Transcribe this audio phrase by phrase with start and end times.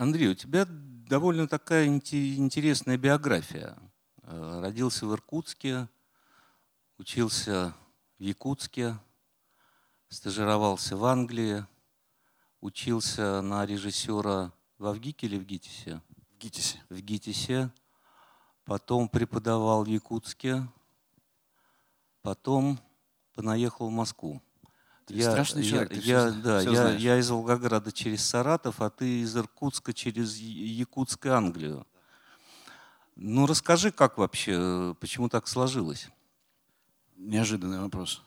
[0.00, 3.76] Андрей, у тебя довольно такая интересная биография.
[4.22, 5.90] Э, родился в Иркутске,
[6.96, 7.74] учился
[8.18, 8.96] в Якутске,
[10.08, 11.66] стажировался в Англии,
[12.62, 16.00] учился на режиссера в Авгике или в ГИТИСе?
[16.30, 16.80] В ГИТИСе.
[16.88, 17.70] В ГИТИСе.
[18.64, 20.66] Потом преподавал в Якутске.
[22.22, 22.80] Потом
[23.34, 24.40] понаехал в Москву.
[25.06, 25.92] Ты я, страшный человек.
[25.92, 30.36] Я, все, да, все я, я из Волгограда через Саратов, а ты из Иркутска через
[30.36, 31.86] Якутск и Англию.
[33.16, 36.08] Ну, расскажи, как вообще, почему так сложилось?
[37.16, 38.22] Неожиданный вопрос.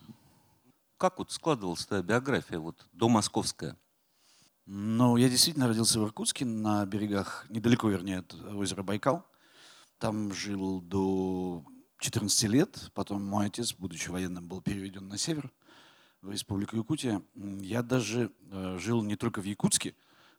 [0.98, 3.78] Как вот складывалась твоя биография, вот до московская?
[4.66, 9.26] Ну, я действительно родился в Иркутске, на берегах, недалеко, вернее, от озера Байкал.
[9.98, 11.64] Там жил до
[12.00, 12.92] 14 лет.
[12.94, 15.52] Потом мой отец, будучи военным, был переведен на север–
[16.24, 17.22] в Республику Якутия.
[17.36, 19.94] Я даже э, жил не только в Якутске,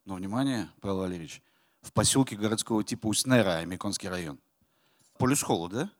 [0.06, 1.42] но, внимание, Павел Валерьевич,
[1.82, 4.40] в поселке городского типа Уснера, Амиконский район.
[5.18, 5.90] Полюс-холу, да?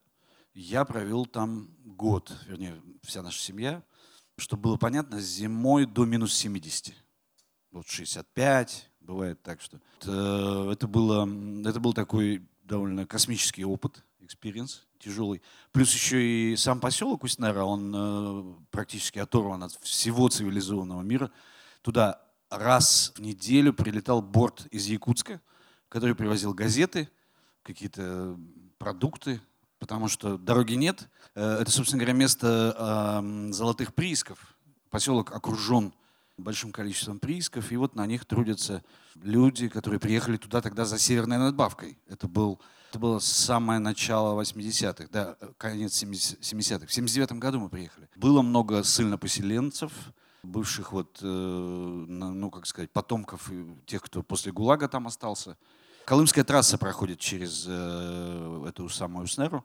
[0.55, 3.83] Я провел там год, вернее, вся наша семья.
[4.37, 6.95] Чтобы было понятно, зимой до минус 70.
[7.71, 9.81] Вот 65, бывает так, что...
[10.01, 11.29] Это, это, было,
[11.69, 15.43] это был такой довольно космический опыт, experience тяжелый.
[15.73, 21.31] Плюс еще и сам поселок Усть-Нера, он э, практически оторван от всего цивилизованного мира.
[21.83, 25.41] Туда раз в неделю прилетал борт из Якутска,
[25.89, 27.09] который привозил газеты,
[27.63, 28.39] какие-то
[28.79, 29.41] продукты,
[29.79, 31.09] потому что дороги нет.
[31.35, 34.57] Э, это, собственно говоря, место золотых приисков.
[34.91, 35.93] Поселок окружен
[36.37, 38.83] большим количеством приисков, и вот на них трудятся
[39.23, 41.99] люди, которые приехали туда тогда за северной надбавкой.
[42.09, 42.61] Это был
[42.95, 46.87] это было самое начало 80-х, да, конец 70-х.
[46.87, 48.09] В 79 году мы приехали.
[48.15, 49.91] Было много ссыльнопоселенцев,
[50.45, 53.51] бывших вот, э, ну, как сказать, потомков
[53.87, 55.57] тех, кто после ГУЛАГа там остался.
[56.05, 59.65] Колымская трасса проходит через э, эту самую Снеру.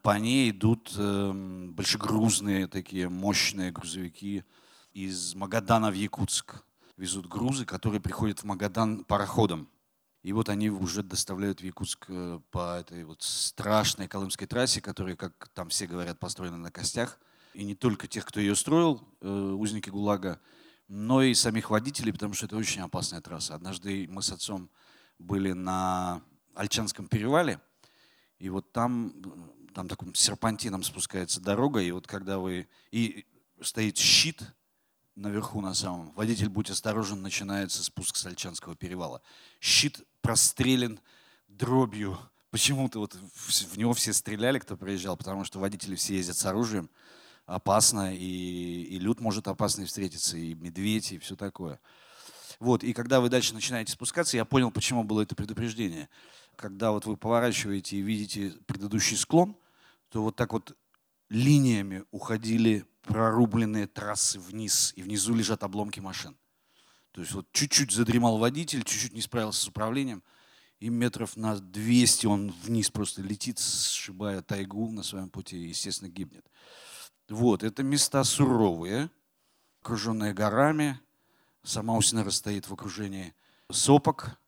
[0.00, 1.32] По ней идут э,
[1.74, 4.44] большегрузные такие мощные грузовики
[4.92, 6.62] из Магадана в Якутск.
[6.96, 9.68] Везут грузы, которые приходят в Магадан пароходом.
[10.22, 15.16] И вот они уже доставляют в Якутск э, по этой вот страшной Колымской трассе, которая,
[15.16, 17.18] как там все говорят, построена на костях.
[17.54, 20.38] И не только тех, кто ее строил, э, узники ГУЛАГа,
[20.88, 23.54] но и самих водителей, потому что это очень опасная трасса.
[23.54, 24.68] Однажды мы с отцом
[25.18, 26.22] были на
[26.54, 27.60] Альчанском перевале,
[28.38, 29.14] и вот там,
[29.74, 32.68] там таким серпантином спускается дорога, и вот когда вы...
[32.90, 33.24] И
[33.62, 34.42] стоит щит
[35.20, 36.12] наверху на самом.
[36.12, 39.22] Водитель, будь осторожен, начинается спуск с Альчанского перевала.
[39.60, 41.00] Щит прострелен
[41.48, 42.18] дробью.
[42.50, 46.90] Почему-то вот в него все стреляли, кто приезжал, потому что водители все ездят с оружием.
[47.46, 51.80] Опасно, и, и люд может опасный встретиться, и медведь, и все такое.
[52.58, 56.08] Вот, и когда вы дальше начинаете спускаться, я понял, почему было это предупреждение.
[56.56, 59.56] Когда вот вы поворачиваете и видите предыдущий склон,
[60.10, 60.76] то вот так вот
[61.28, 66.36] линиями уходили прорубленные трассы вниз, и внизу лежат обломки машин.
[67.10, 70.22] То есть вот чуть-чуть задремал водитель, чуть-чуть не справился с управлением,
[70.78, 76.08] и метров на 200 он вниз просто летит, сшибая тайгу на своем пути и, естественно,
[76.08, 76.46] гибнет.
[77.28, 79.10] Вот, это места суровые,
[79.82, 81.00] окруженные горами.
[81.64, 83.34] Сама Усинера стоит в окружении
[83.70, 84.38] сопок,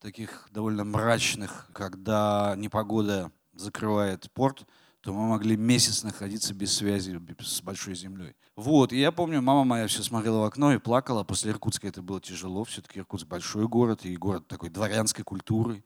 [0.00, 4.64] таких довольно мрачных, когда непогода закрывает порт–
[5.06, 8.34] то мы могли месяц находиться без связи с большой землей.
[8.56, 11.22] Вот, и я помню, мама моя все смотрела в окно и плакала.
[11.22, 12.64] После Иркутска это было тяжело.
[12.64, 15.84] Все-таки Иркутск большой город, и город такой дворянской культуры,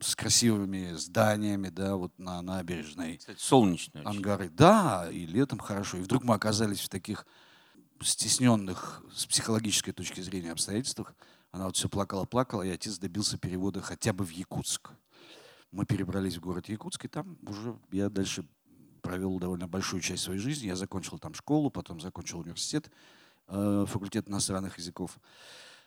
[0.00, 3.18] с красивыми зданиями, да, вот на набережной.
[3.18, 4.06] Кстати, солнечные.
[4.06, 4.48] Ангары.
[4.48, 5.98] Да, и летом хорошо.
[5.98, 7.26] И вдруг мы оказались в таких
[8.00, 11.14] стесненных с психологической точки зрения обстоятельствах.
[11.50, 14.92] Она вот все плакала-плакала, и отец добился перевода хотя бы в Якутск.
[15.72, 18.46] Мы перебрались в город Якутск, и там уже я дальше
[19.02, 20.68] провел довольно большую часть своей жизни.
[20.68, 22.90] Я закончил там школу, потом закончил университет,
[23.48, 25.18] э, факультет иностранных языков.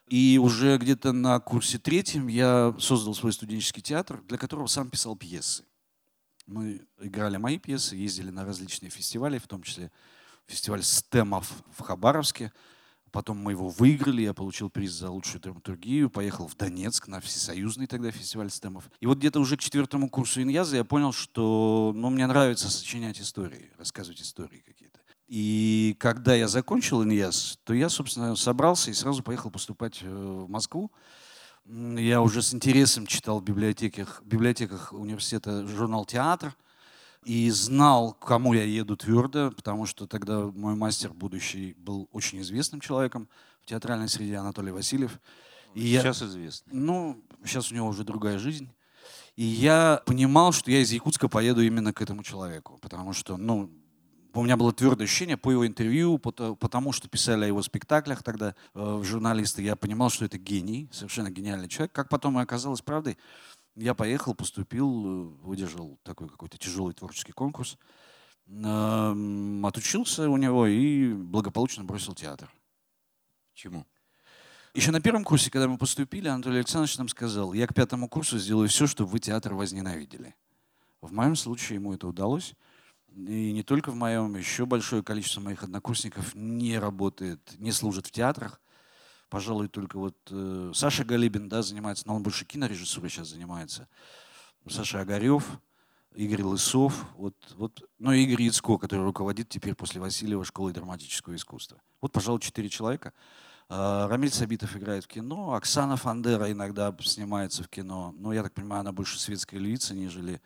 [0.08, 5.16] И уже где-то на курсе третьем я создал свой студенческий театр, для которого сам писал
[5.16, 5.64] пьесы.
[6.46, 9.92] Мы играли мои пьесы, ездили на различные фестивали, в том числе
[10.46, 12.52] фестиваль стемов в Хабаровске–
[13.16, 17.88] Потом мы его выиграли, я получил приз за лучшую драматургию, поехал в Донецк на всесоюзный
[17.88, 18.90] тогда фестиваль стемов.
[19.00, 23.22] И вот где-то уже к четвертому курсу иньяза я понял, что ну, мне нравится сочинять
[23.22, 25.00] истории, рассказывать истории какие-то.
[25.30, 30.50] И когда я закончил иньяз, то я, собственно, собрался и сразу поехал поступать э, в
[30.50, 30.92] Москву.
[31.64, 36.54] Я уже с интересом читал в библиотеках, в библиотеках университета журнал «Театр»,
[37.26, 42.40] и знал, к кому я еду твердо, потому что тогда мой мастер будущий был очень
[42.42, 43.28] известным человеком
[43.64, 45.20] в театральной среде, Анатолий Васильев.
[45.74, 46.74] И сейчас я, известный.
[46.74, 48.70] Ну, сейчас у него уже другая жизнь.
[49.36, 53.72] И я понимал, что я из Якутска поеду именно к этому человеку, потому что, ну,
[54.34, 58.22] у меня было твердое ощущение по его интервью, по, потому что писали о его спектаклях
[58.22, 61.92] тогда э, журналисты, я понимал, что это гений, совершенно гениальный человек.
[61.94, 63.18] Как потом и оказалось правдой,
[63.76, 67.78] я поехал, поступил, э, выдержал такой какой-то тяжелый творческий конкурс,
[68.48, 72.52] отучился у него и благополучно бросил театр.
[73.56, 73.88] Чему?
[74.76, 78.38] Еще на первом курсе, когда мы поступили, Анатолий Александрович нам сказал, я к пятому курсу
[78.38, 80.36] сделаю все, чтобы вы театр возненавидели.
[81.02, 82.56] В моем случае ему это удалось.
[83.16, 88.12] И не только в моем, еще большое количество моих однокурсников не работает, не служит в
[88.12, 88.60] театрах.
[89.30, 93.88] Пожалуй, только вот э, Саша Галибин да, занимается, но он больше кинорежиссурой сейчас занимается.
[94.70, 95.60] Саша Огарев,
[96.16, 101.36] Игорь Лысов, вот, вот, ну и Игорь Яцко, который руководит теперь после Васильева школой драматического
[101.36, 101.82] искусства.
[102.02, 103.14] Вот, пожалуй, четыре человека.
[103.68, 108.54] А, Рамиль Сабитов играет в кино, Оксана Фандера иногда снимается в кино, но я так
[108.54, 110.42] понимаю, она больше светская львица, нежели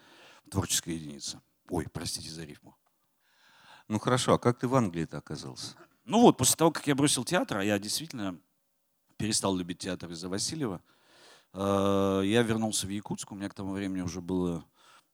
[0.50, 1.42] творческая единица.
[1.70, 2.76] Ой, простите за рифму.
[3.88, 5.76] Ну хорошо, а как ты в Англии-то оказался?
[6.06, 8.40] Ну вот, после того, как я бросил театр, а я действительно
[9.20, 10.82] перестал любить театр из-за Васильева,
[11.54, 13.32] э, я вернулся в Якутск.
[13.32, 14.66] У меня к тому времени уже было,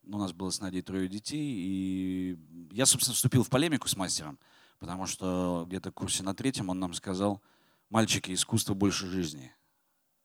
[0.05, 2.39] у нас было с Надей трое детей, и
[2.71, 4.37] я, собственно, вступил в полемику с мастером,
[4.79, 7.41] потому что где-то в курсе на третьем он нам сказал,
[7.89, 9.51] мальчики, искусство больше жизни.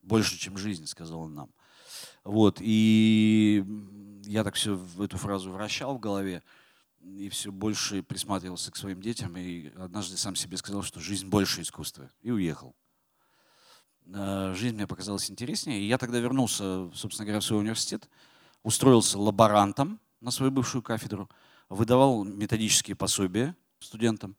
[0.03, 1.51] Больше, чем жизнь, сказал он нам.
[2.23, 3.65] Вот, и
[4.27, 6.43] я так все в эту фразу вращал в голове
[7.01, 9.37] и все больше присматривался к своим детям.
[9.39, 12.11] И однажды сам себе сказал, что жизнь больше искусства.
[12.21, 12.75] И уехал.
[14.15, 15.81] А, жизнь мне показалась интереснее.
[15.81, 18.09] И я тогда вернулся, собственно говоря, в свой университет,
[18.63, 21.29] устроился лаборантом на свою бывшую кафедру,
[21.69, 24.37] выдавал методические пособия студентам.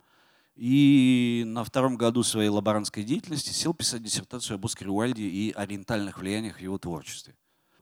[0.56, 6.20] И на втором году своей лаборантской деятельности сел писать диссертацию об Оскаре Уальде и ориентальных
[6.20, 7.36] влияниях в его творчестве.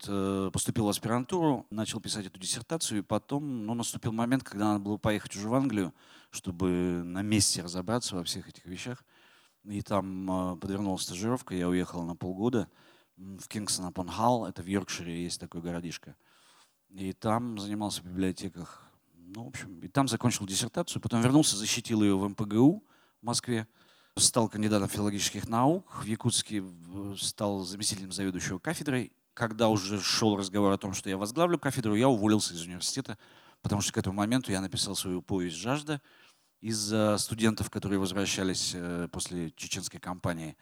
[0.07, 4.79] Э, поступил в аспирантуру, начал писать эту диссертацию, и потом ну, наступил момент, когда надо
[4.79, 5.93] было поехать уже в Англию,
[6.29, 6.67] чтобы
[7.03, 9.03] на месте разобраться во всех этих вещах.
[9.69, 12.67] И там э, подвернулась стажировка, я уехал на полгода
[13.17, 16.15] в Кингсон апон Халл, это в Йоркшире есть такой городишко.
[16.89, 18.89] И там занимался в библиотеках.
[19.13, 22.83] Ну, в общем, и там закончил диссертацию, потом вернулся, защитил ее в МПГУ
[23.21, 23.67] в Москве,
[24.15, 26.63] стал кандидатом филологических наук, в Якутске
[27.17, 32.09] стал заместителем заведующего кафедрой когда уже шел разговор о том, что я возглавлю кафедру, я
[32.09, 33.17] уволился из университета,
[33.61, 36.01] потому что к этому моменту я написал свою повесть «Жажда»
[36.61, 40.57] из-за студентов, которые возвращались э, после чеченской кампании.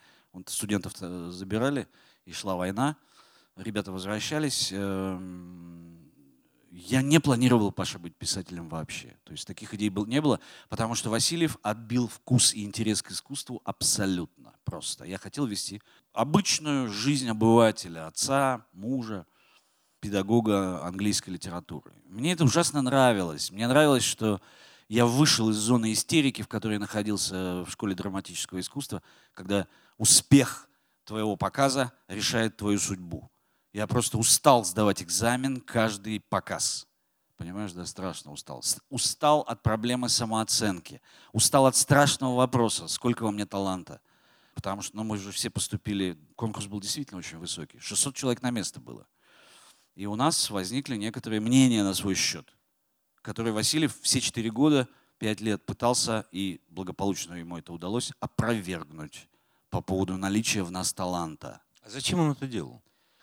[0.46, 1.88] Студентов забирали,
[2.24, 2.96] и шла война.
[3.56, 4.68] Ребята возвращались.
[4.72, 6.12] Эм,
[6.70, 9.16] я не планировал, Паша, быть писателем вообще.
[9.24, 13.62] То есть таких идей не было, потому что Васильев отбил вкус и интерес к искусству
[13.64, 15.04] абсолютно просто.
[15.04, 15.80] Я хотел вести
[16.12, 19.26] обычную жизнь обывателя, отца, мужа,
[20.00, 21.92] педагога английской литературы.
[22.06, 23.50] Мне это ужасно нравилось.
[23.50, 24.40] Мне нравилось, что
[24.88, 29.02] я вышел из зоны истерики, в которой я находился в школе драматического искусства,
[29.34, 29.68] когда
[29.98, 30.68] успех
[31.04, 33.30] твоего показа решает твою судьбу.
[33.72, 36.86] Я просто устал сдавать экзамен каждый показ.
[37.36, 38.64] Понимаешь, да, страшно устал.
[38.88, 41.00] Устал от проблемы самооценки.
[41.32, 44.00] Устал от страшного вопроса, сколько во мне таланта.
[44.54, 47.78] Потому что ну, мы же все поступили, конкурс был действительно очень высокий.
[47.78, 49.06] 600 человек на место было.
[49.94, 52.52] И у нас возникли некоторые мнения на свой счет,
[53.22, 59.28] которые Васильев все четыре года, пять лет пытался, и благополучно ему это удалось, опровергнуть
[59.70, 61.60] по поводу наличия в нас таланта.
[61.82, 62.82] А зачем он это делал?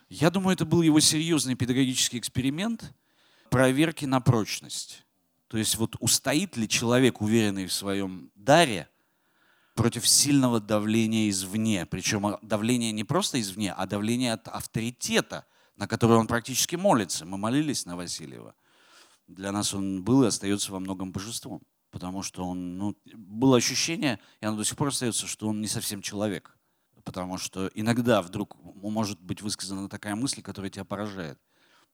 [0.10, 2.94] Я думаю, это был его серьезный педагогический эксперимент
[3.50, 5.04] проверки на прочность.
[5.48, 8.88] То есть вот устоит ли человек, уверенный в своем даре,
[9.76, 11.86] против сильного давления извне.
[11.86, 17.26] Причем давление не просто извне, а давление от авторитета, на который он практически молится.
[17.26, 18.56] Мы молились на Васильева.
[19.28, 21.62] Для нас он был и остается во многом божеством.
[21.92, 25.68] Потому что он, ну, было ощущение, и оно до сих пор остается, что он не
[25.68, 26.56] совсем человек
[27.06, 31.40] потому что иногда вдруг может быть высказана такая мысль, которая тебя поражает.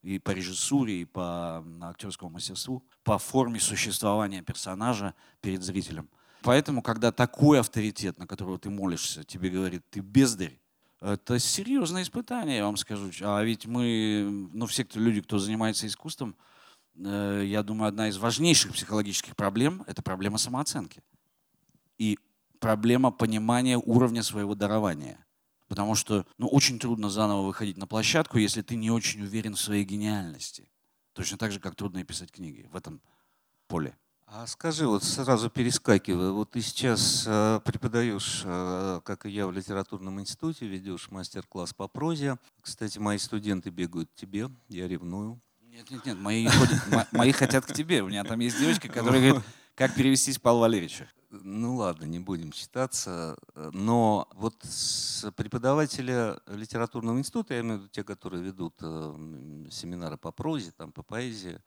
[0.01, 6.09] И по режиссуре, и по актерскому мастерству, по форме существования персонажа перед зрителем.
[6.41, 10.57] Поэтому, когда такой авторитет, на которого ты молишься, тебе говорит, ты бездарь,
[11.01, 13.11] это серьезное испытание, я вам скажу.
[13.21, 16.35] А ведь мы, ну все кто, люди, кто занимается искусством,
[17.03, 21.03] я думаю, одна из важнейших психологических проблем– это проблема самооценки.
[21.98, 22.17] И
[22.60, 25.25] проблема понимания уровня своего дарования.
[25.67, 29.60] Потому что ну, очень трудно заново выходить на площадку, если ты не очень уверен в
[29.60, 30.70] своей гениальности.
[31.13, 33.01] Точно так же, как трудно писать книги в этом
[33.67, 33.96] поле.
[34.34, 39.51] А скажи, вот сразу перескакивая, вот ты сейчас э, преподаешь, э, как и я, в
[39.51, 42.38] литературном институте, ведешь мастер-класс по прозе.
[42.62, 45.41] Кстати, мои студенты бегают к тебе, я ревную.
[45.81, 48.03] Нет, нет, нет, мои, ходят, мои хотят к тебе.
[48.03, 51.07] У меня там есть девочка, которая говорит, как перевестись Павла Валерьевича.
[51.31, 53.35] Ну ладно, не будем считаться.
[53.55, 60.17] Но вот с преподавателя литературного института, я имею в виду те, которые ведут э, семинары
[60.17, 61.59] по прозе, там, по поэзии,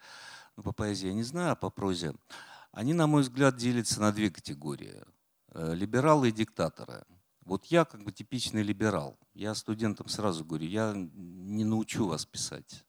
[0.57, 2.15] ну, по поэзии я не знаю, а по прозе,
[2.71, 5.03] они, на мой взгляд, делятся на две категории.
[5.49, 7.05] Э, либералы и диктаторы.
[7.45, 9.19] Вот я как бы типичный либерал.
[9.33, 12.85] Я студентам сразу говорю, я не научу вас писать.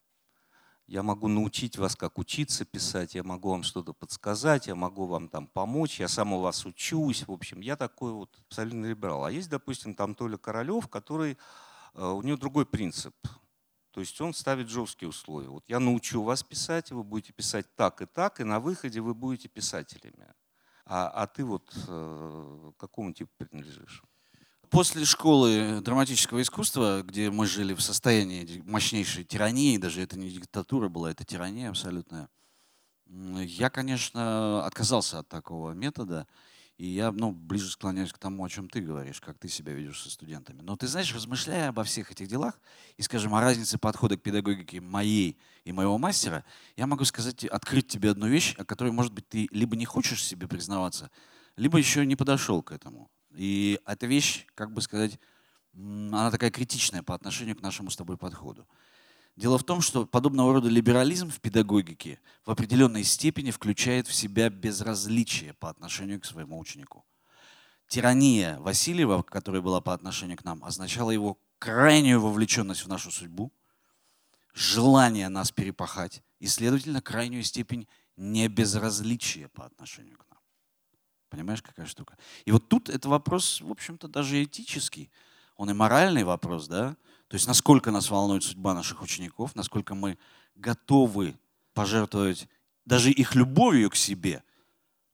[0.88, 5.30] Я могу научить вас, как учиться писать, я могу вам что-то подсказать, я могу вам
[5.30, 7.28] там помочь, я сам у вас учусь.
[7.28, 9.26] В общем, я такой вот абсолютно либерал.
[9.26, 11.40] А есть, допустим, там Толя Королев, который,
[11.96, 13.16] э, у него другой принцип.
[13.90, 15.48] То есть он ставит жесткие условия.
[15.48, 19.16] Вот я научу вас писать, вы будете писать так и так, и на выходе вы
[19.16, 20.34] будете писателями.
[20.86, 24.04] А, а ты вот э, какому типу принадлежишь?
[24.76, 30.90] После школы драматического искусства, где мы жили в состоянии мощнейшей тирании, даже это не диктатура
[30.90, 32.28] была, это тирания абсолютная,
[33.08, 36.28] я, конечно, отказался от такого метода
[36.78, 40.04] и я ну, ближе склоняюсь к тому, о чем ты говоришь, как ты себя ведешь
[40.04, 40.60] со студентами.
[40.62, 42.60] Но ты знаешь, размышляя обо всех этих делах
[42.98, 46.44] и, скажем, о разнице подхода к педагогике моей и моего мастера,
[46.76, 50.22] я могу сказать, открыть тебе одну вещь, о которой, может быть, ты либо не хочешь
[50.22, 51.12] себе признаваться,
[51.56, 53.10] либо еще не подошел к этому.
[53.36, 55.20] И эта вещь, как бы сказать,
[55.74, 58.68] она такая критичная по отношению к нашему с тобой подходу.
[59.36, 64.50] Дело в том, что подобного рода либерализм в педагогике в определенной степени включает в себя
[64.50, 67.04] безразличие по отношению к своему ученику.
[67.88, 73.52] Тирания Васильева, которая была по отношению к нам, означала его крайнюю вовлеченность в нашу судьбу,
[74.54, 80.35] желание нас перепахать и, следовательно, крайнюю степень небезразличия по отношению к нам.
[81.36, 82.18] Понимаешь, какая штука?
[82.46, 85.12] И вот тут это вопрос, в общем-то, даже этический.
[85.58, 86.96] Он и моральный вопрос, да?
[87.28, 90.18] То есть насколько нас волнует судьба наших учеников, насколько мы
[90.56, 91.38] готовы
[91.74, 92.48] пожертвовать
[92.86, 94.46] даже их любовью к себе.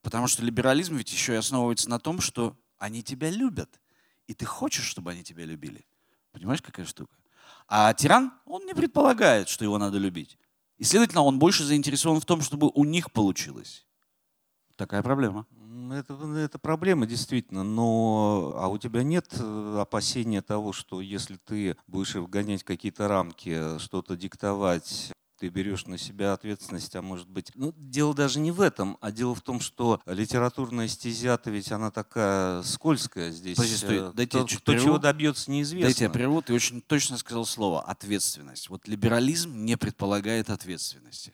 [0.04, 3.82] Потому что либерализм ведь еще и основывается на том, что они тебя любят.
[4.28, 5.88] И ты хочешь, чтобы они тебя любили.
[6.34, 7.16] Понимаешь, какая штука?
[7.68, 10.38] А тиран, он не предполагает, что его надо любить.
[10.78, 13.88] И, следовательно, он больше заинтересован в том, чтобы у них получилось.
[14.76, 15.48] Такая проблема.
[15.92, 21.76] Это, это проблема действительно, но а у тебя нет э, опасения того, что если ты
[21.88, 27.52] будешь вгонять какие-то рамки, что-то диктовать, ты берешь на себя ответственность, а может быть...
[27.56, 31.90] Ну, дело даже не в этом, а дело в том, что литературная стезя-то ведь она
[31.90, 33.58] такая скользкая здесь.
[33.58, 35.88] Подожди, стой, э, дайте кто, кто чего добьется, неизвестно.
[35.88, 38.70] Дайте я прерву, ты очень точно сказал слово «ответственность».
[38.70, 41.34] Вот либерализм не предполагает ответственности.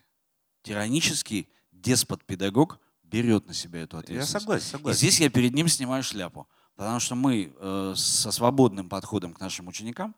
[0.64, 4.34] Тиранический деспот-педагог берет на себя эту ответственность.
[4.34, 4.96] Я согласен, согласен.
[4.96, 6.48] И здесь я перед ним снимаю шляпу.
[6.76, 10.16] Потому что мы э, со свободным подходом к нашим ученикам,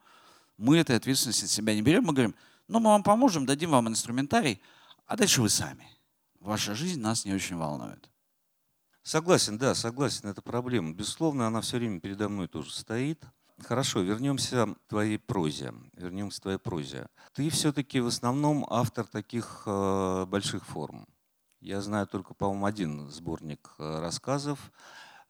[0.58, 2.04] мы этой ответственности от себя не берем.
[2.04, 2.36] Мы говорим,
[2.68, 4.62] ну мы вам поможем, дадим вам инструментарий,
[5.06, 5.88] а дальше вы сами.
[6.40, 8.10] Ваша жизнь нас не очень волнует.
[9.04, 10.94] Согласен, да, согласен, это проблема.
[10.94, 13.24] Безусловно, она все время передо мной тоже стоит.
[13.62, 15.74] Хорошо, вернемся к твоей прозе.
[15.94, 17.08] Вернемся к твоей прозе.
[17.34, 21.08] Ты все-таки в основном автор таких э, больших форм.
[21.60, 24.72] Я знаю только, по-моему, один сборник э, рассказов,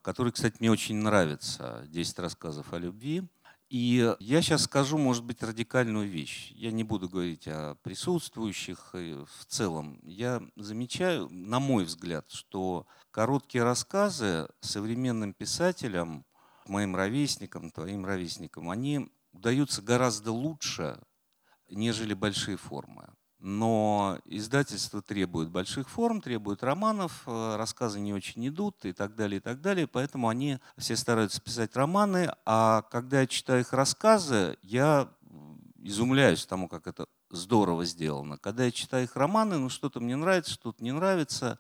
[0.02, 1.86] который, кстати, мне очень нравится.
[1.88, 3.28] «10 рассказов о любви».
[3.70, 6.52] И я сейчас скажу, может быть, радикальную вещь.
[6.56, 10.00] Я не буду говорить о присутствующих в целом.
[10.04, 16.26] Я замечаю, на мой взгляд, что короткие рассказы современным писателям,
[16.66, 21.00] моим ровесникам, твоим ровесникам, они удаются гораздо лучше,
[21.70, 23.14] нежели большие формы.
[23.40, 29.38] Но издательство требует больших форм, требует романов, э, рассказы не очень идут и так далее,
[29.38, 29.88] и так далее.
[29.88, 32.34] Поэтому они все стараются писать романы.
[32.46, 35.10] А когда я читаю их рассказы, я
[35.82, 38.38] изумляюсь тому, как это здорово сделано.
[38.38, 41.60] Когда я читаю их романы, ну что-то мне нравится, что-то не нравится.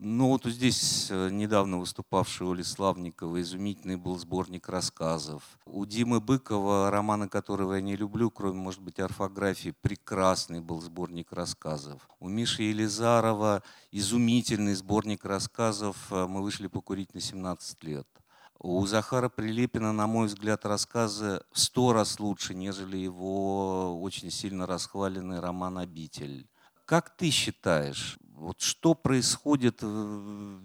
[0.00, 5.42] Ну вот здесь э, недавно выступавший Оли Славникова изумительный был сборник рассказов.
[5.66, 11.32] У Димы Быкова, романа которого я не люблю, кроме, может быть, орфографии, прекрасный был сборник
[11.32, 12.08] рассказов.
[12.20, 18.06] У Миши Елизарова изумительный сборник рассказов э, «Мы вышли покурить на 17 лет».
[18.60, 24.64] У Захара Прилепина, на мой взгляд, рассказы в сто раз лучше, нежели его очень сильно
[24.64, 26.48] расхваленный роман «Обитель».
[26.84, 29.82] Как ты считаешь, вот что происходит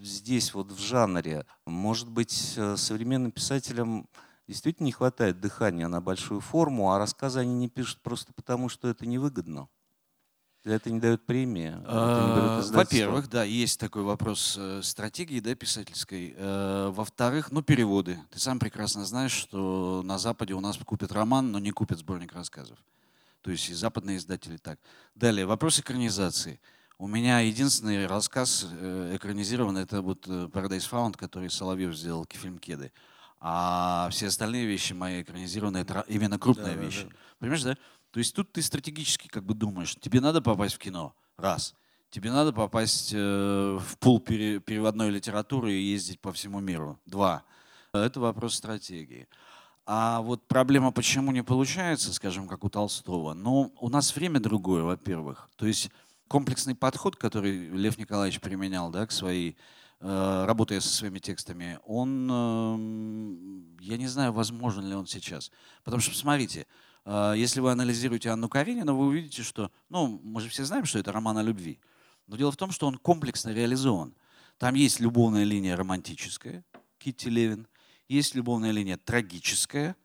[0.02, 1.46] здесь, вот в жанре?
[1.66, 4.08] Может быть, э, современным писателям
[4.48, 8.88] действительно не хватает дыхания на большую форму, а рассказы они не пишут просто потому, что
[8.88, 9.68] это невыгодно?
[10.66, 11.76] это не дает премии?
[11.86, 16.34] А, во-первых, да, есть такой вопрос э, стратегии да, писательской.
[16.38, 18.18] Э, во-вторых, ну, переводы.
[18.30, 22.34] Ты сам прекрасно знаешь, что на Западе у нас купят роман, но не купят сборник
[22.34, 22.78] рассказов.
[23.42, 24.80] То есть и западные издатели так.
[25.16, 26.62] Далее, вопрос экранизации.
[27.04, 32.94] У меня единственный рассказ э, экранизирован, это вот Paradise Found, который Соловьев сделал фильм «Кеды».
[33.42, 37.02] А все остальные вещи мои экранизированы, это именно крупная да, вещь.
[37.04, 37.16] Да, да.
[37.40, 37.78] Понимаешь, да?
[38.12, 41.76] То есть тут ты стратегически как бы думаешь, тебе надо попасть в кино, раз.
[42.10, 43.18] Тебе надо попасть э,
[43.82, 46.98] в пул пере, переводной литературы и ездить по всему миру.
[47.06, 47.44] Два.
[47.92, 49.28] Это вопрос стратегии.
[49.86, 54.84] А вот проблема, почему не получается, скажем, как у Толстого, ну, у нас время другое,
[54.84, 55.50] во-первых.
[55.58, 55.92] То есть
[56.28, 59.58] комплексный подход, который Лев Николаевич применял да, к своей,
[60.00, 65.52] э, работая со своими текстами, он, э, я не знаю, возможен ли он сейчас.
[65.84, 66.66] Потому что, смотрите,
[67.06, 71.00] а, если вы анализируете Анну Каренину, вы увидите, что, ну, мы же все знаем, что
[71.00, 71.80] это роман о любви.
[72.28, 74.16] Но дело в том, что он комплексно реализован.
[74.58, 76.64] Там есть любовная линия романтическая,
[76.98, 77.68] Китти Левин,
[78.08, 79.96] есть любовная линия трагическая,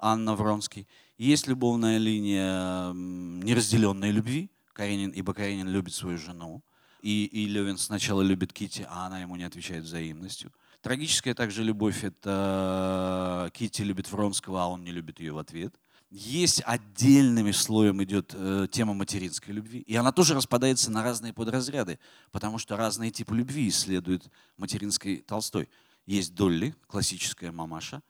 [0.00, 6.62] Анна Вронский, есть любовная линия неразделенной любви, Каренин, ибо Каренин любит свою жену,
[7.02, 10.52] и, и Левин сначала любит Кити, а она ему не отвечает взаимностью.
[10.82, 15.74] Трагическая также любовь— это Кити любит Вронского, а он не любит ее в ответ—
[16.10, 21.98] есть отдельным слоем идет э, тема материнской любви, и она тоже распадается на разные подразряды,
[22.30, 25.68] потому что разные типы любви исследует материнской Толстой.
[26.06, 28.02] Есть Долли, классическая мамаша,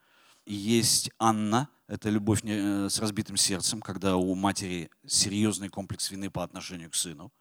[0.49, 6.43] есть Анна, это любовь э, с разбитым сердцем, когда у матери серьезный комплекс вины по
[6.43, 7.33] отношению к сыну,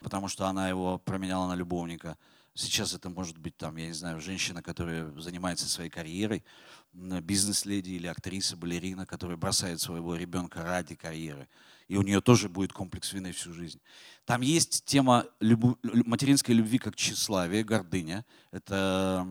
[0.00, 2.18] потому что она его променяла на любовника.
[2.54, 6.44] Сейчас это может быть, там, я не знаю, женщина, которая занимается своей карьерой,
[6.92, 11.48] бизнес-леди или актриса, балерина, которая бросает своего ребенка ради карьеры.
[11.90, 13.80] И у нее тоже будет комплекс вины всю жизнь.
[14.24, 18.24] Там есть тема любу, материнской любви как тщеславие, гордыня.
[18.52, 19.26] Это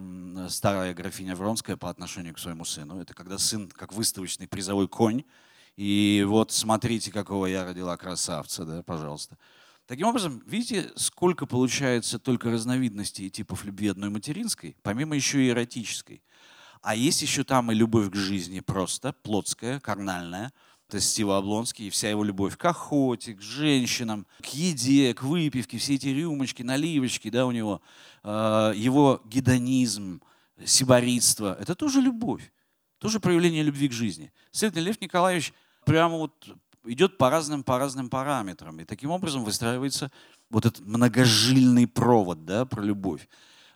[0.50, 3.00] старая графиня Вронская по отношению к своему сыну.
[3.00, 5.24] Это когда сын как выставочный призовой конь.
[5.78, 9.38] И вот смотрите, какого я родила красавца, да, пожалуйста.
[9.86, 15.48] Таким образом, видите, сколько получается только разновидностей и типов любви одной материнской, помимо еще и
[15.48, 16.22] эротической.
[16.82, 20.52] А есть еще там и любовь к жизни просто, плотская, карнальная.
[20.90, 25.22] То есть Стива Облонский и вся его любовь к охоте, к женщинам, к еде, к
[25.22, 27.82] выпивке, все эти рюмочки, наливочки, да, у него,
[28.24, 30.20] э, его гедонизм,
[30.66, 32.52] сиборитство, это тоже любовь,
[32.98, 34.32] тоже проявление любви к жизни.
[34.52, 35.54] Следовательно, Лев Николаевич
[35.86, 36.34] прямо вот
[36.86, 38.80] идет по разным, по разным параметрам.
[38.80, 40.12] И таким образом выстраивается
[40.50, 43.28] вот этот многожильный провод да, про любовь.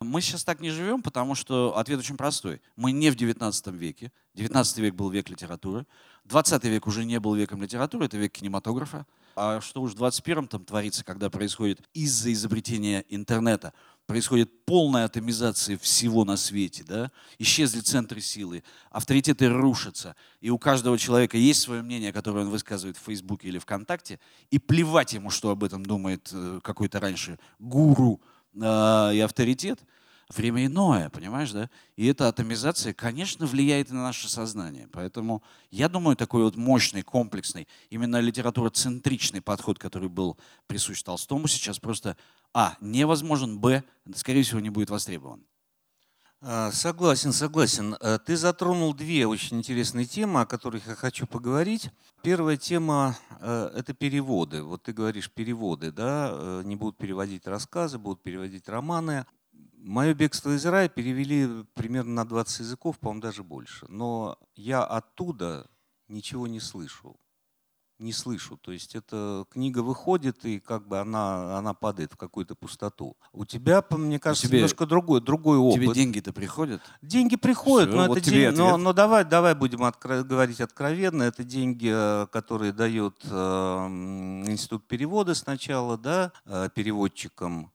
[0.07, 2.61] Мы сейчас так не живем, потому что ответ очень простой.
[2.75, 4.11] Мы не в 19 веке.
[4.35, 5.85] 19 век был век литературы.
[6.25, 9.05] 20 век уже не был веком литературы, это век кинематографа.
[9.35, 13.73] А что уж в 21 там творится, когда происходит из-за изобретения интернета,
[14.05, 17.11] происходит полная атомизация всего на свете, да?
[17.39, 22.97] исчезли центры силы, авторитеты рушатся, и у каждого человека есть свое мнение, которое он высказывает
[22.97, 24.19] в Фейсбуке или ВКонтакте,
[24.51, 28.21] и плевать ему, что об этом думает э, какой-то раньше гуру
[28.55, 29.79] э, и авторитет–
[30.29, 31.69] время иное, понимаешь, да?
[31.95, 34.87] И эта атомизация, конечно, влияет на наше сознание.
[34.91, 40.37] Поэтому я думаю, такой вот мощный, комплексный, именно литературоцентричный подход, который был
[40.67, 42.17] присущ Толстому, сейчас просто,
[42.53, 43.83] а, невозможен, б,
[44.15, 45.43] скорее всего, не будет востребован.
[46.45, 47.95] А, согласен, согласен.
[48.01, 51.89] Э, ты затронул две очень интересные темы, о которых я хочу поговорить.
[52.21, 54.61] Первая тема э,– это переводы.
[54.61, 59.25] Вот ты говоришь переводы, да, э, не будут переводить рассказы, будут переводить романы.
[59.77, 63.85] Мое бегство из рая перевели примерно на 20 языков, по-моему, даже больше.
[63.87, 65.69] Но я оттуда
[66.09, 67.15] ничего не слышу.
[67.99, 68.57] Не слышу.
[68.57, 73.15] То есть эта книга выходит, и как бы она, она падает в какую-то пустоту.
[73.31, 75.81] У тебя, мне кажется, тебе, немножко другой, другой опыт.
[75.81, 76.81] Тебе деньги-то приходят?
[77.01, 78.55] Деньги приходят, Все, но вот это деньги.
[78.57, 81.23] Но, но давай, давай будем откро- говорить откровенно.
[81.23, 83.85] Это деньги, э, которые дает э,
[84.47, 87.72] Институт перевода сначала, да, э, переводчикам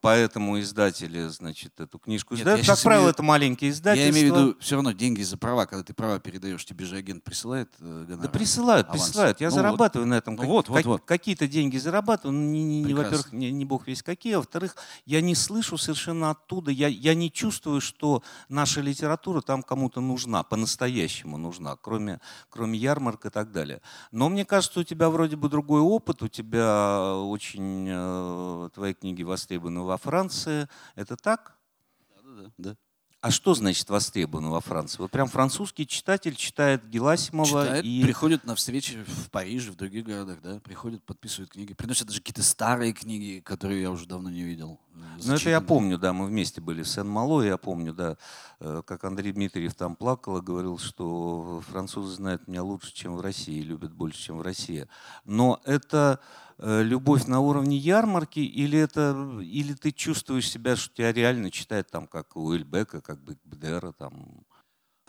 [0.00, 2.66] Поэтому издатели, значит, эту книжку Нет, издают.
[2.66, 3.10] Как правило, имею...
[3.12, 4.06] это маленькие издательства.
[4.06, 5.66] Я имею в виду все равно деньги за права.
[5.66, 8.22] Когда ты права передаешь, тебе же агент присылает э, гонорар.
[8.22, 9.08] Да присылают, аванс.
[9.08, 9.40] присылают.
[9.42, 10.10] Я ну зарабатываю вот.
[10.10, 10.36] на этом.
[10.36, 11.04] Ну вот, вот, вот.
[11.04, 12.32] Какие-то деньги зарабатываю.
[12.32, 14.34] Ну, не, не, не, во-первых, не, не бог весь какие.
[14.34, 16.70] А во-вторых, я не слышу совершенно оттуда.
[16.70, 23.26] Я, я не чувствую, что наша литература там кому-то нужна, по-настоящему нужна, кроме, кроме ярмарок
[23.26, 23.82] и так далее.
[24.12, 26.22] Но мне кажется, у тебя вроде бы другой опыт.
[26.22, 27.86] У тебя очень...
[27.90, 30.68] Э, твои книги востребованы во Франции.
[30.94, 31.56] Это так?
[32.24, 32.76] Да, да, да.
[33.20, 34.96] А что значит востребовано во Франции?
[34.98, 38.02] Вот прям французский читатель читает Геласимова Читает, и...
[38.02, 41.74] приходят на встречи в Париже, в других городах, да, приходят, подписывают книги.
[41.74, 44.80] Приносят даже какие-то старые книги, которые я уже давно не видел.
[45.24, 48.16] Ну, это я помню, да, мы вместе были в Сен-Мало, я помню, да,
[48.60, 53.20] э, как Андрей Дмитриев там плакал и говорил, что французы знают меня лучше, чем в
[53.20, 54.88] России, любят больше, чем в России.
[55.24, 56.20] Но это
[56.58, 61.90] э, любовь на уровне ярмарки или это или ты чувствуешь себя, что тебя реально читают
[61.90, 64.44] там как Уэльбека, как Бегбедера, там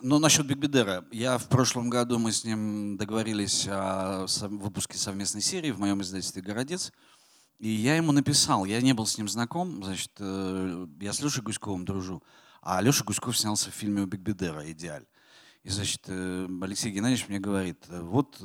[0.01, 1.05] Но насчет Бегбедера.
[1.11, 6.41] Я в прошлом году, мы с ним договорились о выпуске совместной серии в моем издательстве
[6.41, 6.91] «Городец».
[7.61, 11.43] И я ему написал, я не был с ним знаком, значит, э, я с Лешей
[11.43, 12.23] Гуськовым дружу,
[12.63, 15.05] а Леша Гуськов снялся в фильме у Бегбедера «Идеаль».
[15.61, 18.41] И, значит, э, Алексей Геннадьевич мне говорит, э, вот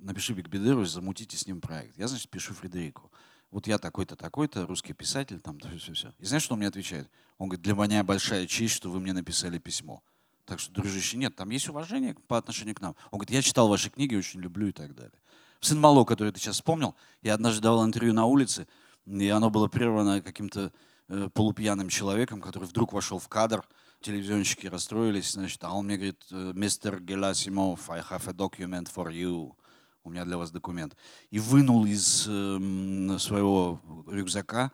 [0.00, 1.98] напиши Биг Бедеру, замутите с ним проект.
[1.98, 3.12] Я, значит, пишу Фредерику.
[3.50, 6.14] Вот я такой-то, такой-то, русский писатель, там, все-все-все.
[6.18, 7.10] И знаешь, что он мне отвечает?
[7.36, 10.02] Он говорит, для меня большая честь, что вы мне написали письмо.
[10.46, 12.96] Так что, дружище, нет, там есть уважение по отношению к нам.
[13.10, 15.18] Он говорит, я читал ваши книги, очень люблю и так далее.
[15.64, 18.66] Сын Мало, который ты сейчас вспомнил, я однажды давал интервью на улице,
[19.06, 20.70] и оно было прервано каким-то
[21.08, 23.66] э, полупьяным человеком, который вдруг вошел в кадр.
[24.02, 29.10] Телевизионщики расстроились, значит, а он мне говорит, э, мистер Геласимов, I have a document for
[29.10, 29.54] you.
[30.02, 30.98] У меня для вас документ.
[31.30, 34.70] И вынул из эм, своего рюкзака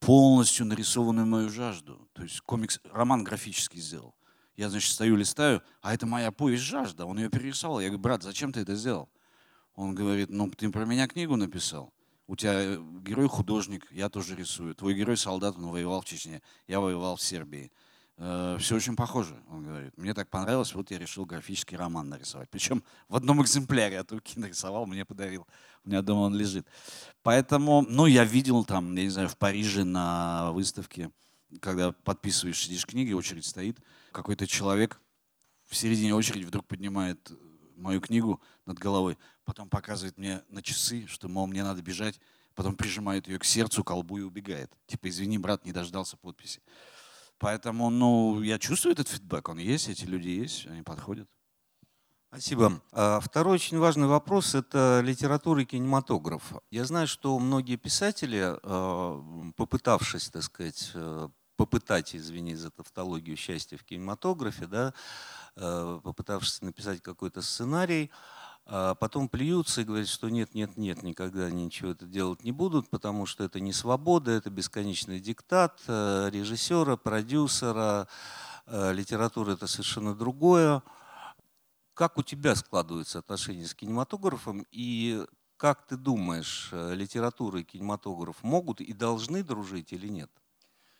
[0.00, 2.06] полностью нарисованную мою жажду.
[2.12, 4.14] То есть комикс, роман графический сделал.
[4.54, 7.06] Я, значит, стою, листаю, а это моя повесть «Жажда».
[7.06, 7.80] Он ее перерисовал.
[7.80, 9.08] Я говорю, брат, зачем ты это сделал?
[9.74, 11.92] Он говорит, ну, ты про меня книгу написал.
[12.26, 14.74] У тебя э, герой художник, я тоже рисую.
[14.74, 16.42] Твой герой солдат, он воевал в Чечне.
[16.66, 17.70] Я воевал в Сербии.
[18.16, 19.96] все очень похоже, он говорит.
[19.98, 22.48] Мне так понравилось, вот я решил графический роман нарисовать.
[22.48, 25.46] Причем в одном экземпляре от руки нарисовал, мне подарил.
[25.84, 26.66] У меня дома он лежит.
[27.22, 31.10] Поэтому, ну, я видел там, я не знаю, в Париже на выставке,
[31.60, 33.78] когда подписываешь, сидишь книги, очередь стоит,
[34.12, 35.00] какой-то человек
[35.66, 37.32] в середине очереди вдруг поднимает
[37.76, 42.20] мою книгу над головой, потом показывает мне на часы, что, мол, мне надо бежать,
[42.54, 44.72] потом прижимает ее к сердцу, колбу и убегает.
[44.86, 46.62] Типа, извини, брат, не дождался подписи.
[47.38, 51.28] Поэтому, ну, я чувствую этот фидбэк, он есть, эти люди есть, они подходят.
[52.28, 52.80] Спасибо.
[52.90, 56.54] А Второй очень важный вопрос– это литература и кинематограф.
[56.70, 63.76] Я знаю, что многие писатели, э, попытавшись, так сказать, э, попытать, извини за тавтологию, счастья
[63.76, 64.94] в кинематографе, да,
[65.56, 68.10] э, попытавшись написать какой-то сценарий,
[68.66, 72.88] а потом плюются и говорят, что нет, нет, нет, никогда ничего это делать не будут,
[72.88, 78.08] потому что это не свобода, это бесконечный диктат э, режиссера, продюсера,
[78.66, 80.82] э, литература это совершенно другое.
[81.92, 85.24] Как у тебя складываются отношения с кинематографом и
[85.56, 90.30] как ты думаешь, литература и кинематограф могут и должны дружить или нет?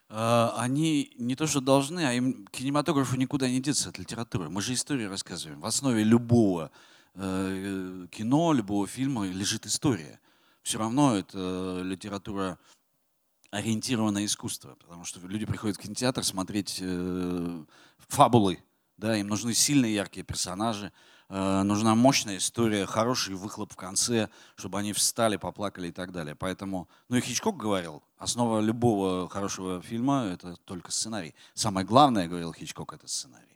[0.09, 4.49] А, Они не то что должны, а им кинематографу никуда не деться от литературы.
[4.49, 5.61] Мы же историю рассказываем.
[5.61, 6.71] В основе любого
[7.15, 10.21] э, кино, любого фильма лежит история.
[10.63, 12.59] Все равно это литература
[13.51, 17.65] ориентированное искусство, потому что люди приходят в кинотеатр смотреть э,
[18.09, 18.59] фабулы,
[18.97, 20.93] да, им нужны сильные яркие персонажи,
[21.29, 26.35] нужна мощная история, хороший выхлоп в конце, чтобы они встали, поплакали и так далее.
[26.35, 31.35] Поэтому, ну и Хичкок говорил, основа любого хорошего фильма это только сценарий.
[31.55, 33.54] Самое главное, говорил Хичкок, это сценарий.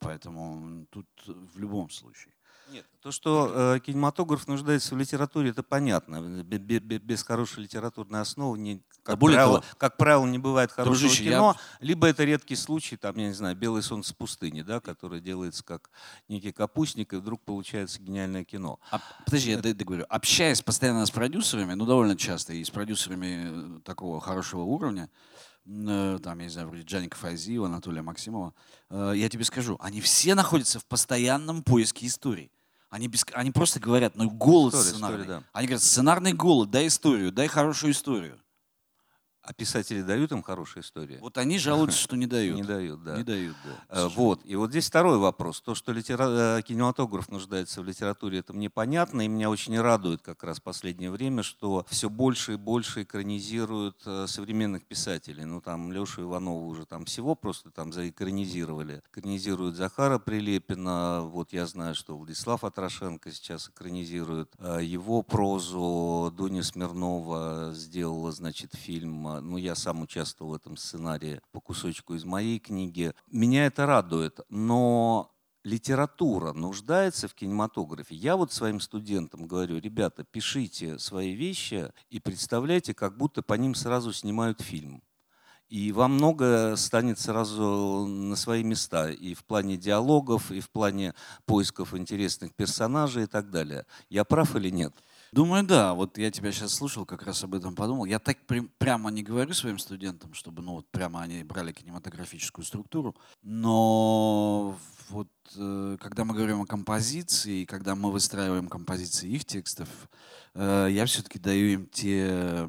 [0.00, 2.32] Поэтому тут в любом случае.
[2.70, 6.20] Нет, то, что э, кинематограф нуждается в литературе, это понятно.
[6.42, 10.36] Бе- бе- бе- Без хорошей литературной основы, не, как, более правило, того, как правило, не
[10.36, 11.56] бывает хорошего дружище, я- кино.
[11.80, 15.90] Либо это редкий случай, там, я не знаю, «Белое солнце пустыни», да, которое делается как
[16.28, 18.78] некий капустник, и вдруг получается гениальное кино.
[18.90, 20.04] А, подожди, я д- договорю.
[20.10, 25.47] Общаясь постоянно с продюсерами, ну, довольно часто, и с продюсерами э, такого хорошего уровня, э,
[25.68, 28.54] там, я не знаю, вроде Джаника Файзиева, Анатолия Максимова,
[28.88, 32.50] э, я тебе скажу, они все находятся в постоянном поиске историй.
[32.88, 35.20] Они, без, они просто говорят, ну, голод История, сценарный.
[35.20, 35.46] история, да.
[35.52, 38.40] Они говорят, сценарный голод, дай историю, дай хорошую историю.
[39.48, 41.16] А писатели дают им хорошие истории?
[41.22, 42.54] Вот они жалуются, что не дают.
[42.56, 43.16] Не дают, да.
[43.16, 44.02] Не дают, да.
[44.02, 44.08] Э.
[44.08, 44.42] Вот.
[44.44, 45.62] И вот здесь второй вопрос.
[45.62, 49.22] То, что литера- э, кинематограф нуждается в литературе, это мне понятно.
[49.22, 54.02] И меня очень радует как раз в последнее время, что все больше и больше экранизируют
[54.04, 55.46] э, современных писателей.
[55.46, 59.02] Ну, там Лешу Иванова уже там всего просто там заэкранизировали.
[59.10, 61.22] Экранизируют Захара Прилепина.
[61.22, 66.30] Вот я знаю, что Владислав Атрошенко сейчас экранизирует его прозу.
[66.36, 69.37] Дуня Смирнова сделала, значит, фильм.
[69.40, 73.12] Ну, я сам участвовал в этом сценарии по кусочку из моей книги.
[73.30, 75.30] Меня это радует, но
[75.64, 78.14] литература нуждается в кинематографе.
[78.14, 83.74] Я вот своим студентам говорю, ребята, пишите свои вещи и представляйте, как будто по ним
[83.74, 85.02] сразу снимают фильм.
[85.68, 91.14] И вам много станет сразу на свои места и в плане диалогов, и в плане
[91.44, 93.84] поисков интересных персонажей и так далее.
[94.08, 94.94] Я прав или нет?
[95.32, 95.94] Думаю, да.
[95.94, 98.04] Вот я тебя сейчас слушал, как раз об этом подумал.
[98.04, 102.64] Я так при, прямо не говорю своим студентам, чтобы ну, вот прямо они брали кинематографическую
[102.64, 103.14] структуру.
[103.42, 104.76] Но
[105.10, 109.88] вот когда мы говорим о композиции, когда мы выстраиваем композиции их текстов,
[110.60, 112.68] Э, я все-таки даю им те,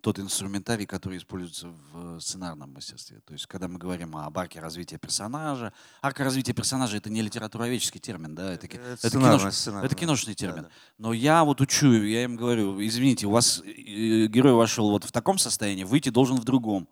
[0.00, 3.20] тот инструментарий, который используется в сценарном мастерстве.
[3.24, 8.00] То есть, когда мы говорим об арке развития персонажа, арка развития персонажа это не литературоведческий
[8.00, 10.62] термин, да, это, это, это, кинош, это киношный термин.
[10.62, 10.70] Да, да.
[10.98, 15.12] Но я вот учу, я им говорю, извините, у вас э, герой вошел вот в
[15.12, 16.88] таком состоянии, выйти должен в другом.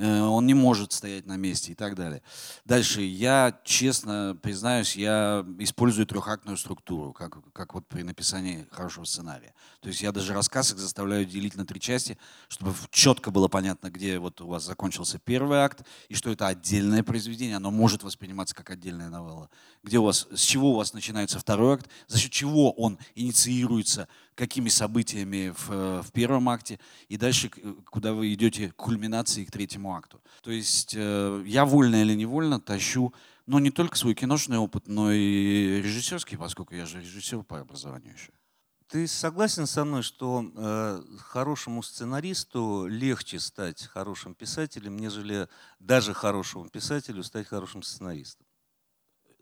[0.00, 2.22] Э, он не может стоять на месте и так далее.
[2.64, 9.52] Дальше, я честно признаюсь, я использую трехактную структуру, как, как вот при написании хорошего сценария.
[9.80, 12.16] То есть я даже рассказ их заставляю делить на три части,
[12.48, 17.02] чтобы четко было понятно, где вот у вас закончился первый акт, и что это отдельное
[17.02, 19.50] произведение, оно может восприниматься как отдельная новелла.
[19.82, 24.08] Где у вас, с чего у вас начинается второй акт, за счет чего он инициируется,
[24.34, 29.44] какими событиями в, э, в первом акте, и дальше, э, куда вы идете к кульминации,
[29.44, 30.20] к третьему акту.
[30.42, 33.12] То есть э, я вольно или невольно тащу,
[33.46, 38.14] но не только свой киношный опыт, но и режиссерский, поскольку я же режиссер по образованию
[38.14, 38.32] еще.
[38.90, 46.68] Ты согласен со мной, что э, хорошему сценаристу легче стать хорошим писателем, нежели даже хорошему
[46.68, 48.46] писателю стать хорошим сценаристом?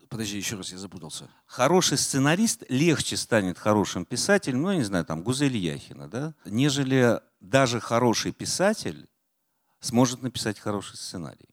[0.09, 1.29] Подожди, еще раз, я запутался.
[1.45, 7.21] Хороший сценарист легче станет хорошим писателем, ну, я не знаю, там, Гузель Яхина, да, нежели
[7.39, 9.07] даже хороший писатель
[9.79, 11.49] сможет написать хороший сценарий.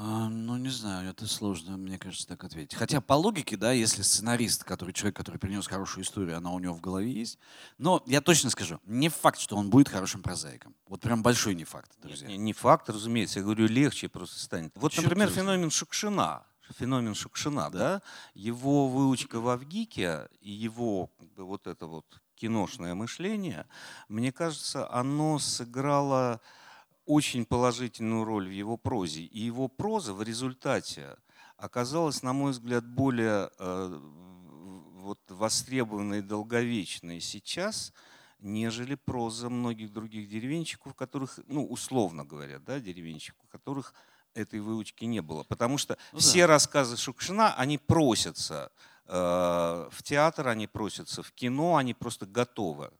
[0.00, 2.76] А, ну, не знаю, это сложно, мне кажется, так ответить.
[2.76, 6.74] Хотя по логике, да, если сценарист, который человек, который принес хорошую историю, она у него
[6.74, 7.38] в голове есть.
[7.78, 10.76] Но я точно скажу, не факт, что он будет хорошим прозаиком.
[10.86, 12.28] Вот прям большой не факт, друзья.
[12.28, 13.40] Нет, не, не факт, разумеется.
[13.40, 14.70] Я говорю, легче просто станет.
[14.76, 18.02] Вот, Черт например, феномен Шукшина феномен Шукшина, да.
[18.34, 23.66] его выучка в Авгике и его как бы, вот это вот киношное мышление,
[24.08, 26.40] мне кажется, оно сыграло
[27.04, 29.22] очень положительную роль в его прозе.
[29.22, 31.16] И его проза в результате
[31.56, 34.00] оказалась, на мой взгляд, более э,
[34.94, 37.92] вот, востребованной и долговечной сейчас,
[38.40, 43.94] нежели проза многих других деревенщиков, которых, ну, условно говоря, да, деревенщиков, которых
[44.38, 45.42] этой выучки не было.
[45.44, 46.54] Потому что ну, все да.
[46.54, 48.70] рассказы Шукшина, они просятся
[49.06, 52.90] э, в театр, они просятся в кино, они просто готовы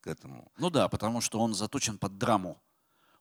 [0.00, 0.50] к этому.
[0.58, 2.60] Ну да, потому что он заточен под драму.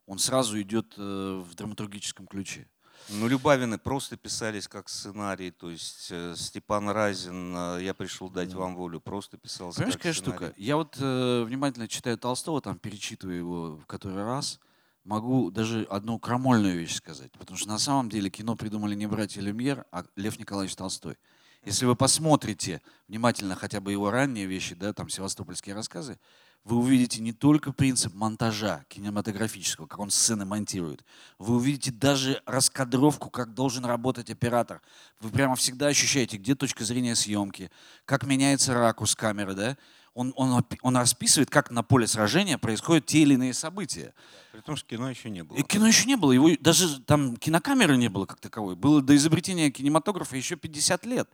[0.06, 2.68] Он сразу идет э, в драматургическом ключе.
[3.10, 8.50] Ну, Любавины просто писались как сценарий, то есть э, Степан Разин, э, я пришел дать
[8.50, 8.58] да.
[8.58, 10.38] вам волю, просто писался Понимаешь, как какая сценарий.
[10.38, 10.54] штука?
[10.58, 14.60] Я вот э, внимательно читаю Толстого, там перечитываю его в который раз–
[15.06, 17.32] могу даже одну крамольную вещь сказать.
[17.34, 21.18] Потому что на самом деле кино придумали не братья Люмьер, а Лев Николаевич Толстой.
[21.64, 26.20] Если вы посмотрите внимательно хотя бы его ранние вещи, да, там севастопольские рассказы,
[26.64, 31.04] вы увидите не только принцип монтажа кинематографического, как он сцены монтирует,
[31.38, 34.82] вы увидите даже раскадровку, как должен работать оператор.
[35.20, 37.72] Вы прямо всегда ощущаете, где точка зрения съемки,
[38.06, 39.78] как меняется ракурс камеры, да?
[40.16, 44.14] Он, он, он расписывает, как на поле сражения происходят те или иные события.
[44.54, 45.58] При том, что кино еще не было.
[45.58, 46.32] И кино еще не было.
[46.32, 48.78] Его, даже там кинокамеры не было как таковой.
[48.78, 51.30] Было до изобретения кинематографа еще 50 лет.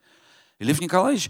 [0.58, 1.30] И Лев Николаевич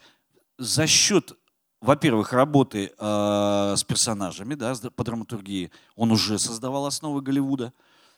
[0.58, 1.34] за счет,
[1.82, 7.74] во-первых, работы э, с персонажами, да, по драматургии, он уже создавал основы Голливуда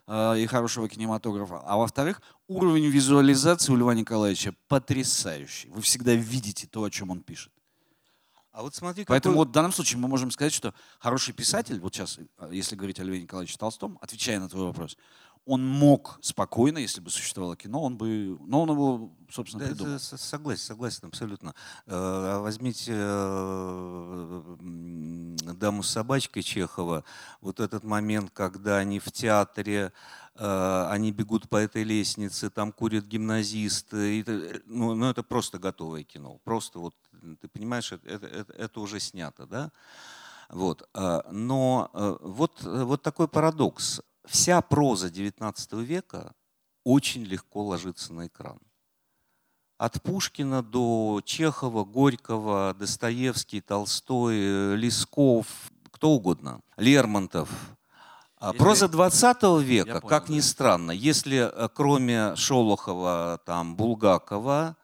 [0.06, 1.60] э, и хорошего кинематографа.
[1.66, 5.70] А во-вторых, уровень визуализации у Льва Николаевича потрясающий.
[5.70, 7.52] Вы всегда видите то, о чем он пишет.
[8.54, 9.46] А вот смотри, Поэтому какой...
[9.46, 13.00] вот в данном случае мы можем сказать, что хороший писатель, вот сейчас, э, если говорить
[13.00, 14.96] о Льве Николаевиче Толстом, отвечая на твой вопрос,
[15.46, 20.00] он мог спокойно, если бы существовало кино, он бы, но он его, собственно, да, придумал.
[20.00, 21.56] Согласен, согласен, абсолютно.
[21.88, 24.56] Э, возьмите э,
[25.56, 27.04] «Даму с собачкой» Чехова,
[27.42, 29.92] вот этот момент, когда они в театре,
[30.36, 36.80] они бегут по этой лестнице, там курят гимназисты, ну, ну это просто готовое кино, просто
[36.80, 36.96] вот
[37.40, 39.72] ты понимаешь, это, это, это уже снято, да?
[40.50, 40.88] Вот.
[41.32, 44.02] Но э, вот, вот такой парадокс.
[44.26, 46.34] Вся проза XIX века
[46.84, 48.60] очень легко ложится на экран.
[49.78, 55.48] От Пушкина до Чехова, Горького, Достоевский, Толстой, Лесков,
[55.92, 57.50] кто угодно, Лермонтов.
[58.44, 58.52] А.
[58.52, 64.76] Проза 20 века, понял, как ни странно, если э, кроме Шолохова, там, Булгакова,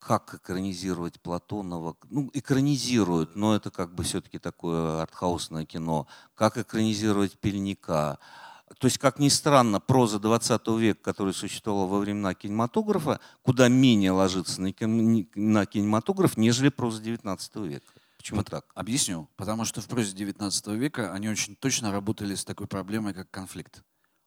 [0.00, 7.38] как экранизировать Платонова, ну, экранизируют, но это как бы все-таки такое артхаусное кино, как экранизировать
[7.38, 8.18] Пельника,
[8.80, 14.10] То есть, как ни странно, проза 20 века, которая существовала во времена кинематографа, куда менее
[14.10, 17.93] ложится на кинематограф, нежели проза 19 века.
[18.24, 18.64] Почему вот так?
[18.74, 19.28] Объясню.
[19.36, 23.82] Потому что в прозе 19 века они очень точно работали с такой проблемой, как конфликт.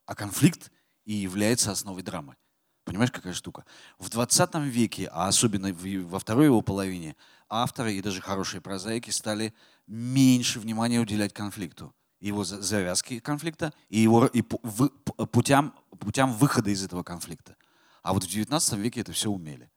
[0.06, 0.72] А конфликт
[1.06, 2.36] и является основой драмы.
[2.84, 3.66] Понимаешь, какая штука?
[3.98, 7.16] В 20 веке, а особенно во второй его половине,
[7.50, 9.56] авторы и даже хорошие прозаики стали
[9.88, 11.92] меньше внимания уделять конфликту.
[12.20, 17.56] Его завязки конфликта и его и путям, путям выхода из этого конфликта.
[18.04, 19.72] А вот в 19 веке это все умели.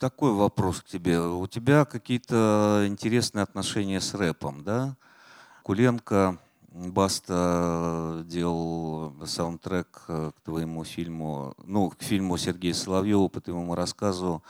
[0.00, 1.20] Такой вопрос к тебе.
[1.20, 4.96] У тебя какие-то интересные отношения с рэпом, да?
[5.62, 6.38] Куленко,
[6.70, 14.42] Баста делал саундтрек к твоему фильму, ну, к фильму Сергея Соловьева по твоему рассказу,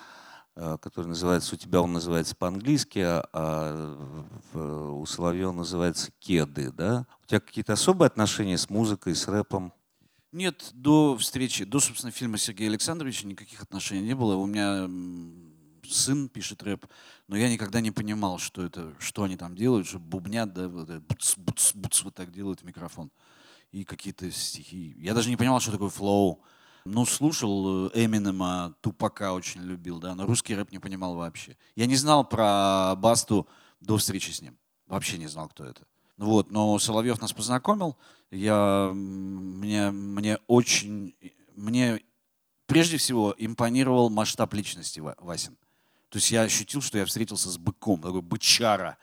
[0.55, 3.99] э, который называется, у тебя он называется по-английски, а
[4.55, 7.07] у Соловьева называется «Кеды», да?
[7.25, 9.73] У тебя какие-то особые отношения с музыкой, с рэпом?
[10.33, 14.37] Нет, до встречи, до, собственно, фильма Сергея Александровича никаких отношений не было.
[14.37, 14.89] У меня
[15.85, 16.87] сын пишет рэп,
[17.27, 20.89] но я никогда не понимал, что это, что они там делают, что бубнят, да, вот,
[20.89, 23.11] буц, буц, буц, вот так делают микрофон.
[23.73, 24.95] И какие-то стихи.
[24.99, 26.43] Я даже не понимал, что такое флоу.
[26.85, 31.57] Ну, слушал э, Эминема, Тупака очень любил, да, но русский рэп не понимал вообще.
[31.75, 33.49] Я не знал про Басту
[33.81, 34.57] до встречи с ним.
[34.87, 35.87] Вообще не знал, кто это.
[36.21, 37.97] Вот, но Соловьев нас познакомил.
[38.31, 41.15] Я, мне, мне очень,
[41.57, 42.03] мне
[42.67, 45.57] прежде всего импонировал масштаб личности Васин.
[46.11, 48.99] То есть я ощутил, что я встретился с быком, такой бычара.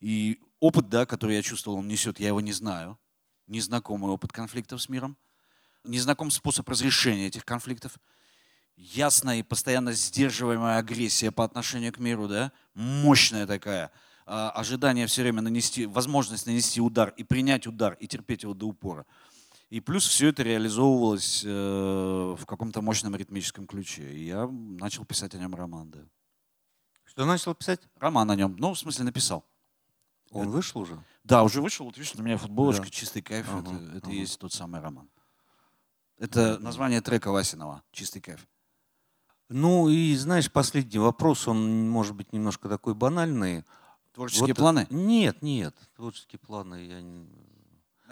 [0.00, 2.98] И опыт, да, который я чувствовал, он несет, я его не знаю.
[3.46, 5.16] Незнакомый опыт конфликтов с миром.
[5.84, 7.96] Незнаком способ разрешения этих конфликтов.
[8.76, 13.90] Ясная и постоянно сдерживаемая агрессия по отношению к миру, да, мощная такая–
[14.28, 19.06] ожидание все время нанести, возможность нанести удар и принять удар и терпеть его до упора.
[19.70, 21.48] И плюс все это реализовывалось э,
[22.38, 24.10] в каком-то мощном ритмическом ключе.
[24.12, 26.00] И я начал писать о нем роман, да.
[27.04, 27.80] Что начал писать?
[27.98, 28.56] Роман о нем.
[28.58, 29.44] Ну, в смысле, написал.
[30.30, 30.50] Он это...
[30.50, 31.02] вышел уже?
[31.24, 31.86] Да, уже вышел.
[31.86, 32.90] Вот видишь, у меня футболочка да.
[32.90, 33.46] «Чистый кайф».
[33.50, 34.12] Ага, это это ага.
[34.12, 35.08] и есть тот самый роман.
[36.18, 38.46] Это название трека Васинова «Чистый кайф».
[39.48, 43.64] Ну и знаешь, последний вопрос, он может быть немножко такой банальный.
[44.18, 44.86] Творческие вот, планы?
[44.90, 45.76] Нет, нет.
[45.94, 47.28] Творческие планы я не...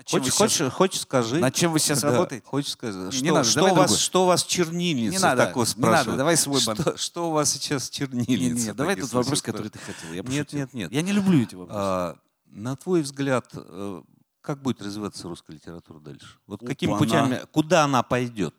[0.08, 0.72] Хочешь, хочешь, сейчас...
[0.72, 1.40] хочешь, скажи.
[1.40, 2.46] Над чем вы сейчас да, работаете?
[2.46, 3.12] Хочешь сказать?
[3.12, 5.16] Что, не надо, что, у вас, что у вас чернильница?
[5.16, 6.76] Не надо, такое не надо, давай свой бан.
[6.76, 8.54] Что, что у вас сейчас чернильница?
[8.54, 10.12] Не, не, давай тот вопрос, который ты хотел.
[10.12, 10.92] Я нет, нет, нет.
[10.92, 11.76] Я не люблю эти вопросы.
[11.76, 12.16] А,
[12.52, 14.02] на твой взгляд, э,
[14.42, 16.38] как будет развиваться русская литература дальше?
[16.46, 17.46] Вот Опа, какими путями, она...
[17.46, 18.54] куда она пойдет?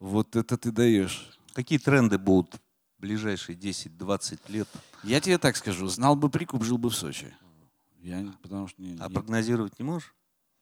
[0.00, 1.38] Вот это ты даешь.
[1.52, 2.60] Какие тренды будут
[3.00, 4.68] ближайшие 10-20 лет?
[5.02, 7.34] Я тебе так скажу, знал бы прикуп, жил бы в Сочи.
[8.00, 9.14] Я, потому что не, а не...
[9.14, 10.14] прогнозировать не можешь?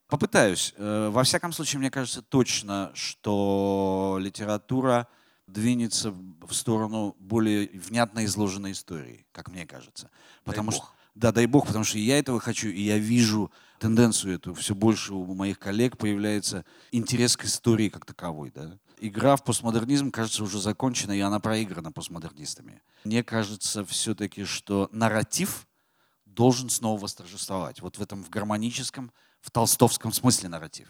[0.09, 0.75] Попытаюсь.
[0.77, 5.07] Э, во всяком случае, мне кажется точно, что литература
[5.47, 10.11] двинется в сторону более внятно изложенной истории, как мне кажется.
[10.45, 10.95] Потому дай что, бог.
[11.15, 14.55] Да, дай бог, потому что я этого хочу, и я вижу тенденцию эту.
[14.55, 18.51] Все больше у моих коллег появляется интерес к истории как таковой.
[18.55, 18.79] Да?
[19.01, 22.83] Игра в постмодернизм, кажется, уже закончена, и она проиграна постмодернистами.
[23.05, 25.67] Мне кажется все-таки, что нарратив
[26.25, 27.81] должен снова восторжествовать.
[27.81, 30.89] Вот в этом в гармоническом, в толстовском смысле нарратив.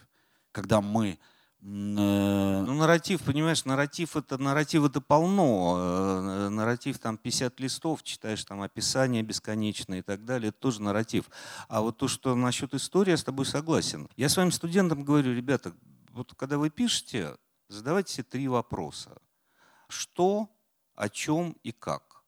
[0.52, 1.16] Когда мы э,
[1.60, 5.76] ну, нарратив, понимаешь, нарратив это, нарратив это полно.
[5.78, 11.30] Э, нарратив там 50 листов, читаешь там описание бесконечное и так далее, это тоже нарратив.
[11.68, 14.08] А вот то, что насчет истории, я с тобой согласен.
[14.16, 15.72] Я своим студентам говорю, ребята,
[16.10, 17.36] вот когда вы пишете,
[17.68, 19.16] задавайте себе три вопроса.
[19.88, 20.48] Что,
[20.94, 22.22] о чем и как.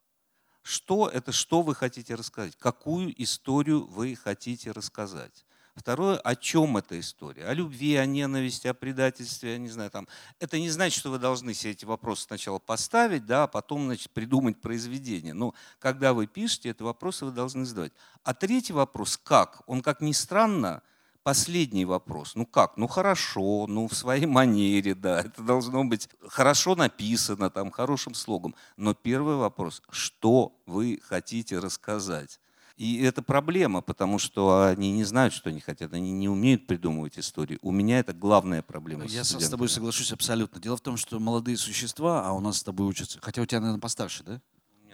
[0.62, 5.44] Что– это что вы хотите рассказать, какую историю вы хотите рассказать.
[5.74, 7.46] Второе, о чем эта история?
[7.46, 9.90] О любви, о ненависти, о предательстве, я не знаю.
[9.90, 10.08] Там.
[10.38, 14.10] Это не значит, что вы должны себе эти вопросы сначала поставить, да, а потом значит,
[14.10, 15.32] придумать произведение.
[15.32, 17.92] Но когда вы пишете, эти вопросы вы должны задавать.
[18.24, 19.62] А третий вопрос, как?
[19.66, 20.82] Он, как ни странно,
[21.30, 22.34] Последний вопрос.
[22.34, 22.76] Ну как?
[22.76, 25.20] Ну хорошо, ну в своей манере, да.
[25.20, 28.56] Это должно быть хорошо написано, там, хорошим слогом.
[28.76, 32.40] Но первый вопрос, что вы хотите рассказать?
[32.76, 37.16] И это проблема, потому что они не знают, что они хотят, они не умеют придумывать
[37.16, 37.60] истории.
[37.62, 39.04] У меня это главная проблема.
[39.04, 40.60] Я с, с тобой соглашусь абсолютно.
[40.60, 43.60] Дело в том, что молодые существа, а у нас с тобой учатся, хотя у тебя,
[43.60, 44.40] наверное, постарше, да?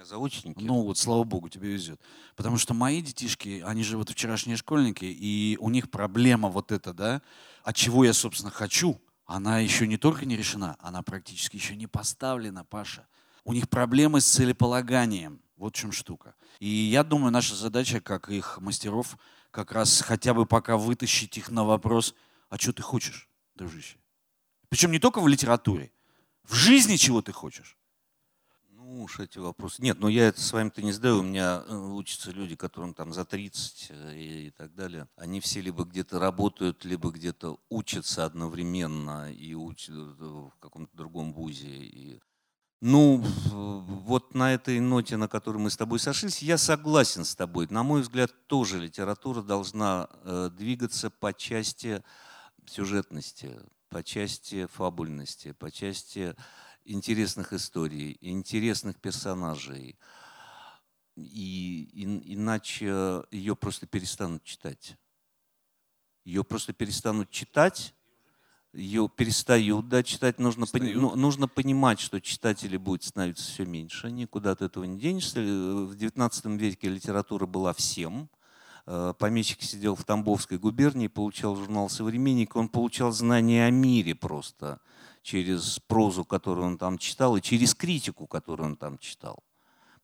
[0.07, 0.63] Заочники.
[0.63, 2.01] Ну вот, слава богу, тебе везет.
[2.37, 6.93] Потому что мои детишки, они же вот вчерашние школьники, и у них проблема вот эта,
[6.93, 7.23] да,
[7.63, 11.87] от чего я, собственно, хочу, она еще не только не решена, она практически еще не
[11.87, 13.07] поставлена, Паша.
[13.45, 15.41] У них проблемы с целеполаганием.
[15.57, 16.35] Вот в чем штука.
[16.59, 19.17] И я думаю, наша задача, как их мастеров,
[19.51, 22.15] как раз хотя бы пока вытащить их на вопрос,
[22.51, 23.29] а что ты хочешь?
[23.57, 23.99] дружище.
[24.69, 25.91] Причем не только в литературе.
[26.45, 27.76] В жизни чего ты хочешь?
[28.89, 29.41] Ну уж эти.
[29.83, 31.19] Нет, ну я это с вами-то не сдаю.
[31.19, 35.09] У меня э, учатся люди, которым там за 30 э, и, и так далее.
[35.17, 41.33] Они все либо где-то работают, либо где-то учатся одновременно и учат э, в каком-то другом
[41.33, 41.67] вузе.
[41.67, 42.21] И...
[42.81, 47.67] Ну, вот на этой ноте, на которой мы с тобой сошлись, я согласен с тобой.
[47.69, 50.09] На мой взгляд, тоже литература должна
[50.57, 52.05] двигаться по части
[52.67, 53.59] сюжетности,
[53.89, 56.37] по части фабульности, по части
[56.87, 59.99] интересных историй, интересных персонажей.
[61.17, 64.97] И, и иначе ее просто перестанут читать.
[66.25, 67.95] Ее просто перестанут читать,
[68.73, 70.39] ее перестают да, читать.
[70.39, 74.99] Нужно, пони, ну, нужно понимать, что читателей будет становиться все меньше, никуда от этого не
[74.99, 75.41] денешься.
[75.41, 78.29] В XIX веке литература была всем.
[78.87, 84.81] Э, помещик сидел в Тамбовской губернии, получал журнал «Современник», он получал знания о мире просто
[85.27, 89.43] через прозу, которую он там читал, и через критику, которую он там читал.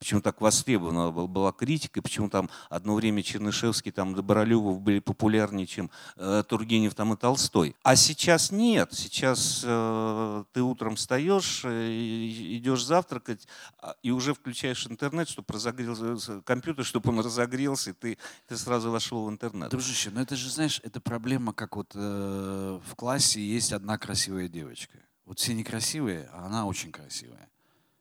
[0.03, 5.93] Почему так востребована была критика, почему там одно время Чернышевский, там Добролюбов были популярнее, чем
[6.17, 7.77] э, Тургенев там и Толстой.
[7.85, 8.93] А сейчас нет.
[8.93, 13.47] Сейчас э, ты утром встаешь, э, идешь завтракать,
[13.79, 18.19] а, и уже включаешь интернет, чтобы разогрелся компьютер, чтобы он разогрелся, и ты,
[18.49, 19.71] ты сразу вошел в интернет.
[19.71, 24.49] Дружище, ну это же, знаешь, это проблема, как вот э, в классе есть одна красивая
[24.49, 24.99] девочка.
[25.25, 27.49] Вот все некрасивые, а она очень красивая.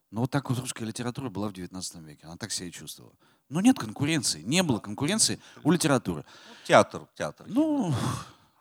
[0.10, 2.26] Но вот так вот русская литература была в 19 веке.
[2.26, 3.14] Она так себя и чувствовала.
[3.50, 4.42] Но нет конкуренции.
[4.42, 6.26] Не было конкуренции у литературы.
[6.66, 7.46] Театр, театр.
[7.50, 7.94] Ну,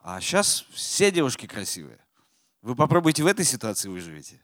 [0.02, 1.98] а сейчас все девушки красивые.
[2.62, 4.40] Вы попробуйте в этой ситуации выживете.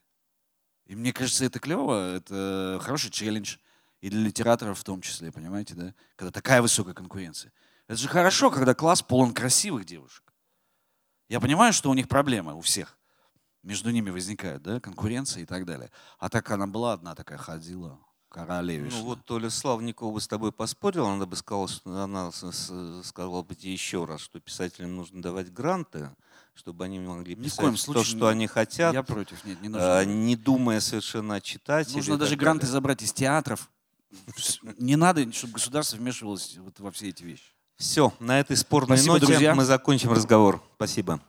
[0.86, 3.56] И мне кажется, это клево, это хороший челлендж.
[4.00, 5.94] И для литераторов в том числе, понимаете, да?
[6.16, 7.52] Когда такая высокая конкуренция.
[7.88, 10.32] Это же хорошо, когда класс полон красивых девушек.
[11.28, 12.96] Я понимаю, что у них проблемы у всех
[13.66, 15.90] между ними возникает, да, конкуренция и так далее.
[16.18, 17.98] А так она была одна такая, ходила,
[18.28, 19.00] королевишна.
[19.00, 23.54] Ну вот Толя Славникова бы с тобой поспорила, она бы сказала, что она сказала бы
[23.54, 26.10] тебе еще раз, что писателям нужно давать гранты,
[26.54, 28.94] чтобы они могли писать случае, то, что они хотят.
[28.94, 29.98] Я против, нет, не нужно.
[29.98, 31.96] А, не думая совершенно о читателе.
[31.96, 33.68] Нужно даже гранты забрать из театров.
[34.78, 37.52] Не надо, чтобы государство вмешивалось вот во все эти вещи.
[37.76, 39.54] Все, на этой спорной Спасибо, ноте друзья.
[39.54, 40.62] мы закончим разговор.
[40.76, 41.20] Спасибо.